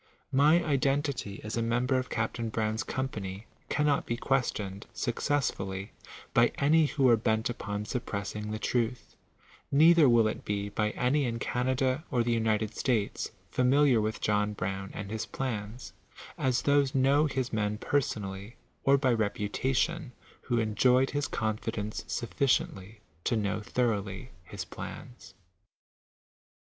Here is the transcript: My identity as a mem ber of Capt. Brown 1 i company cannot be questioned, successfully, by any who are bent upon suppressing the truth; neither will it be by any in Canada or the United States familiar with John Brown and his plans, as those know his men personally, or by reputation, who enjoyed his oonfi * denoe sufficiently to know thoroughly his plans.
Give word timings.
My 0.31 0.63
identity 0.63 1.41
as 1.43 1.55
a 1.55 1.61
mem 1.61 1.85
ber 1.85 1.99
of 1.99 2.09
Capt. 2.09 2.37
Brown 2.51 2.73
1 2.73 2.77
i 2.89 2.91
company 2.91 3.45
cannot 3.69 4.07
be 4.07 4.17
questioned, 4.17 4.87
successfully, 4.93 5.91
by 6.33 6.51
any 6.57 6.87
who 6.87 7.07
are 7.07 7.15
bent 7.15 7.51
upon 7.51 7.85
suppressing 7.85 8.49
the 8.49 8.57
truth; 8.57 9.15
neither 9.71 10.09
will 10.09 10.27
it 10.27 10.43
be 10.43 10.69
by 10.69 10.89
any 10.97 11.25
in 11.25 11.37
Canada 11.37 12.03
or 12.09 12.23
the 12.23 12.31
United 12.31 12.75
States 12.75 13.29
familiar 13.51 14.01
with 14.01 14.21
John 14.21 14.53
Brown 14.53 14.89
and 14.95 15.11
his 15.11 15.27
plans, 15.27 15.93
as 16.35 16.63
those 16.63 16.95
know 16.95 17.27
his 17.27 17.53
men 17.53 17.77
personally, 17.77 18.55
or 18.83 18.97
by 18.97 19.13
reputation, 19.13 20.13
who 20.41 20.57
enjoyed 20.57 21.11
his 21.11 21.27
oonfi 21.27 21.61
* 21.69 21.77
denoe 21.77 22.09
sufficiently 22.09 23.01
to 23.23 23.35
know 23.37 23.59
thoroughly 23.61 24.31
his 24.45 24.65
plans. 24.65 25.35